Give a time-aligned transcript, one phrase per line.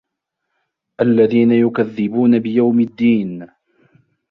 [1.01, 3.47] الَّذِينَ يُكَذِّبُونَ بِيَوْمِ الدِّينِ